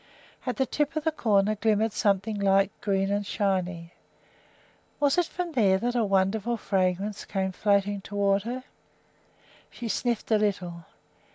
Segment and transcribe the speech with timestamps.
[0.47, 3.93] At the tip of the corner glimmered something light green and shiny.
[4.99, 8.63] Was it from there that a fine, wonderful fragrance came floating toward her?
[9.69, 10.87] She sniffed a little.